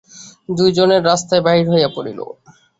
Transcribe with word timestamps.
দুইজনে 0.49 0.97
রাস্তায় 1.01 1.43
বাহির 1.47 1.65
হইয়া 1.69 1.89
পড়িল। 1.95 2.19